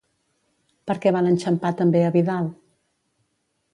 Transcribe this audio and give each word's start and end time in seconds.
Per 0.91 0.95
què 1.03 1.11
van 1.17 1.29
enxampar 1.33 1.71
també 1.83 2.03
a 2.07 2.11
Vidal? 2.17 2.49